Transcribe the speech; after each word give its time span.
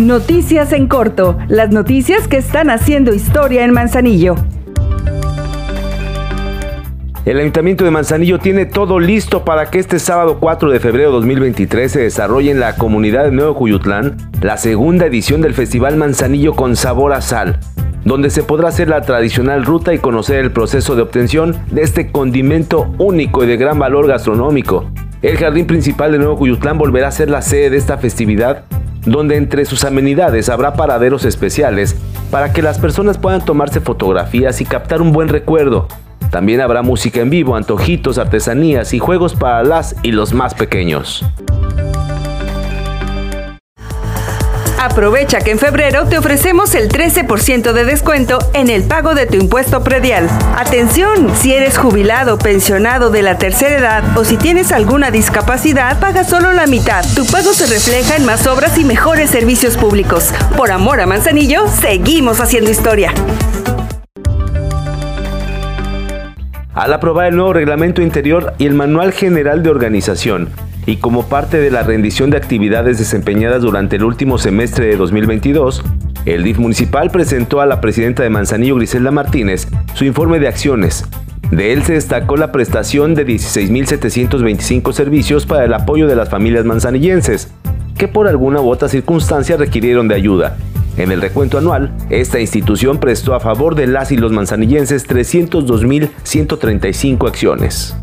Noticias 0.00 0.72
en 0.72 0.88
corto, 0.88 1.36
las 1.48 1.72
noticias 1.72 2.26
que 2.26 2.38
están 2.38 2.70
haciendo 2.70 3.12
historia 3.12 3.66
en 3.66 3.74
Manzanillo. 3.74 4.34
El 7.26 7.38
Ayuntamiento 7.38 7.84
de 7.84 7.90
Manzanillo 7.90 8.38
tiene 8.38 8.64
todo 8.64 8.98
listo 8.98 9.44
para 9.44 9.66
que 9.66 9.78
este 9.78 9.98
sábado 9.98 10.38
4 10.40 10.70
de 10.70 10.80
febrero 10.80 11.10
de 11.10 11.16
2023 11.16 11.92
se 11.92 12.00
desarrolle 12.00 12.50
en 12.50 12.60
la 12.60 12.76
comunidad 12.76 13.24
de 13.24 13.30
Nuevo 13.30 13.54
Cuyutlán 13.54 14.16
la 14.40 14.56
segunda 14.56 15.04
edición 15.04 15.42
del 15.42 15.52
Festival 15.52 15.98
Manzanillo 15.98 16.54
con 16.54 16.76
Sabor 16.76 17.12
a 17.12 17.20
Sal, 17.20 17.60
donde 18.02 18.30
se 18.30 18.42
podrá 18.42 18.70
hacer 18.70 18.88
la 18.88 19.02
tradicional 19.02 19.66
ruta 19.66 19.92
y 19.92 19.98
conocer 19.98 20.38
el 20.38 20.50
proceso 20.50 20.96
de 20.96 21.02
obtención 21.02 21.58
de 21.70 21.82
este 21.82 22.10
condimento 22.10 22.90
único 22.96 23.44
y 23.44 23.48
de 23.48 23.58
gran 23.58 23.78
valor 23.78 24.06
gastronómico. 24.06 24.90
El 25.20 25.36
jardín 25.36 25.66
principal 25.66 26.12
de 26.12 26.16
Nuevo 26.16 26.38
Cuyutlán 26.38 26.78
volverá 26.78 27.08
a 27.08 27.12
ser 27.12 27.28
la 27.28 27.42
sede 27.42 27.68
de 27.68 27.76
esta 27.76 27.98
festividad, 27.98 28.64
donde 29.04 29.36
entre 29.36 29.64
sus 29.64 29.84
amenidades 29.84 30.48
habrá 30.48 30.74
paraderos 30.74 31.24
especiales 31.24 31.96
para 32.30 32.52
que 32.52 32.62
las 32.62 32.78
personas 32.78 33.18
puedan 33.18 33.44
tomarse 33.44 33.80
fotografías 33.80 34.60
y 34.60 34.64
captar 34.64 35.02
un 35.02 35.12
buen 35.12 35.28
recuerdo. 35.28 35.88
También 36.30 36.60
habrá 36.60 36.82
música 36.82 37.20
en 37.20 37.30
vivo, 37.30 37.56
antojitos, 37.56 38.18
artesanías 38.18 38.94
y 38.94 38.98
juegos 38.98 39.34
para 39.34 39.64
las 39.64 39.96
y 40.02 40.12
los 40.12 40.32
más 40.32 40.54
pequeños. 40.54 41.24
Aprovecha 44.80 45.40
que 45.40 45.50
en 45.50 45.58
febrero 45.58 46.06
te 46.06 46.16
ofrecemos 46.16 46.74
el 46.74 46.88
13% 46.88 47.74
de 47.74 47.84
descuento 47.84 48.38
en 48.54 48.70
el 48.70 48.84
pago 48.84 49.14
de 49.14 49.26
tu 49.26 49.36
impuesto 49.36 49.84
predial. 49.84 50.26
Atención, 50.56 51.30
si 51.36 51.52
eres 51.52 51.76
jubilado, 51.76 52.38
pensionado 52.38 53.10
de 53.10 53.20
la 53.20 53.36
tercera 53.36 53.76
edad 53.76 54.16
o 54.16 54.24
si 54.24 54.38
tienes 54.38 54.72
alguna 54.72 55.10
discapacidad, 55.10 56.00
paga 56.00 56.24
solo 56.24 56.54
la 56.54 56.66
mitad. 56.66 57.04
Tu 57.14 57.26
pago 57.26 57.52
se 57.52 57.66
refleja 57.66 58.16
en 58.16 58.24
más 58.24 58.46
obras 58.46 58.78
y 58.78 58.84
mejores 58.84 59.28
servicios 59.28 59.76
públicos. 59.76 60.32
Por 60.56 60.70
amor 60.70 61.02
a 61.02 61.06
Manzanillo, 61.06 61.68
seguimos 61.68 62.40
haciendo 62.40 62.70
historia. 62.70 63.12
Al 66.80 66.94
aprobar 66.94 67.26
el 67.26 67.36
nuevo 67.36 67.52
reglamento 67.52 68.00
interior 68.00 68.54
y 68.56 68.64
el 68.64 68.72
manual 68.72 69.12
general 69.12 69.62
de 69.62 69.68
organización, 69.68 70.48
y 70.86 70.96
como 70.96 71.28
parte 71.28 71.58
de 71.58 71.70
la 71.70 71.82
rendición 71.82 72.30
de 72.30 72.38
actividades 72.38 72.98
desempeñadas 72.98 73.60
durante 73.60 73.96
el 73.96 74.04
último 74.04 74.38
semestre 74.38 74.86
de 74.86 74.96
2022, 74.96 75.84
el 76.24 76.42
DIF 76.42 76.58
municipal 76.58 77.10
presentó 77.10 77.60
a 77.60 77.66
la 77.66 77.82
presidenta 77.82 78.22
de 78.22 78.30
Manzanillo, 78.30 78.76
Griselda 78.76 79.10
Martínez, 79.10 79.68
su 79.92 80.06
informe 80.06 80.38
de 80.38 80.48
acciones. 80.48 81.04
De 81.50 81.74
él 81.74 81.82
se 81.82 81.92
destacó 81.92 82.38
la 82.38 82.50
prestación 82.50 83.14
de 83.14 83.26
16.725 83.26 84.94
servicios 84.94 85.44
para 85.44 85.66
el 85.66 85.74
apoyo 85.74 86.06
de 86.06 86.16
las 86.16 86.30
familias 86.30 86.64
manzanillenses, 86.64 87.52
que 87.98 88.08
por 88.08 88.26
alguna 88.26 88.62
u 88.62 88.70
otra 88.70 88.88
circunstancia 88.88 89.58
requirieron 89.58 90.08
de 90.08 90.14
ayuda. 90.14 90.56
En 91.00 91.10
el 91.12 91.20
recuento 91.22 91.56
anual, 91.56 91.94
esta 92.10 92.40
institución 92.40 93.00
prestó 93.00 93.34
a 93.34 93.40
favor 93.40 93.74
de 93.74 93.86
las 93.86 94.12
y 94.12 94.18
los 94.18 94.32
manzanillenses 94.32 95.08
302.135 95.08 97.26
acciones. 97.26 97.96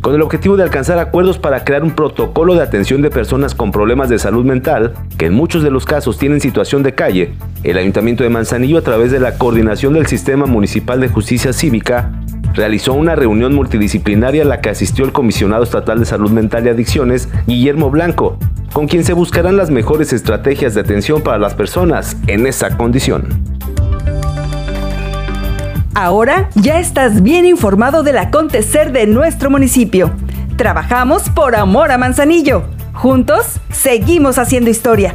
Con 0.00 0.16
el 0.16 0.22
objetivo 0.22 0.56
de 0.56 0.64
alcanzar 0.64 0.98
acuerdos 0.98 1.38
para 1.38 1.62
crear 1.62 1.84
un 1.84 1.92
protocolo 1.92 2.56
de 2.56 2.62
atención 2.62 3.02
de 3.02 3.10
personas 3.10 3.54
con 3.54 3.70
problemas 3.70 4.08
de 4.08 4.18
salud 4.18 4.44
mental, 4.44 4.94
que 5.16 5.26
en 5.26 5.34
muchos 5.34 5.62
de 5.62 5.70
los 5.70 5.84
casos 5.84 6.18
tienen 6.18 6.40
situación 6.40 6.82
de 6.82 6.96
calle, 6.96 7.34
el 7.62 7.78
Ayuntamiento 7.78 8.24
de 8.24 8.30
Manzanillo 8.30 8.78
a 8.78 8.82
través 8.82 9.12
de 9.12 9.20
la 9.20 9.38
coordinación 9.38 9.92
del 9.92 10.08
Sistema 10.08 10.46
Municipal 10.46 11.00
de 11.00 11.06
Justicia 11.06 11.52
Cívica 11.52 12.10
realizó 12.52 12.94
una 12.94 13.14
reunión 13.14 13.54
multidisciplinaria 13.54 14.42
a 14.42 14.46
la 14.46 14.60
que 14.60 14.70
asistió 14.70 15.04
el 15.04 15.12
Comisionado 15.12 15.62
Estatal 15.62 16.00
de 16.00 16.04
Salud 16.04 16.32
Mental 16.32 16.66
y 16.66 16.70
Adicciones, 16.70 17.28
Guillermo 17.46 17.90
Blanco, 17.90 18.40
con 18.72 18.88
quien 18.88 19.04
se 19.04 19.12
buscarán 19.12 19.56
las 19.56 19.70
mejores 19.70 20.12
estrategias 20.12 20.74
de 20.74 20.80
atención 20.80 21.22
para 21.22 21.38
las 21.38 21.54
personas 21.54 22.16
en 22.26 22.46
esa 22.46 22.76
condición. 22.76 23.28
Ahora 25.94 26.48
ya 26.54 26.80
estás 26.80 27.22
bien 27.22 27.44
informado 27.44 28.02
del 28.02 28.18
acontecer 28.18 28.92
de 28.92 29.06
nuestro 29.06 29.50
municipio. 29.50 30.10
Trabajamos 30.56 31.28
por 31.28 31.54
amor 31.54 31.92
a 31.92 31.98
Manzanillo. 31.98 32.64
Juntos 32.94 33.60
seguimos 33.70 34.38
haciendo 34.38 34.70
historia. 34.70 35.14